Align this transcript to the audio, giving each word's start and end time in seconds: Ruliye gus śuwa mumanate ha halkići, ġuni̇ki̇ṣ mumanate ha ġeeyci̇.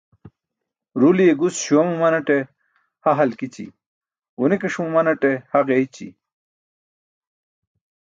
Ruliye 0.99 1.33
gus 1.39 1.55
śuwa 1.63 1.83
mumanate 1.89 2.37
ha 3.03 3.11
halkići, 3.17 3.65
ġuni̇ki̇ṣ 4.37 4.75
mumanate 4.83 5.29
ha 5.51 5.59
ġeeyci̇. 5.67 6.07